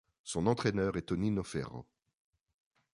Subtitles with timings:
[0.23, 1.85] Son entraîneur est Tonino Ferro.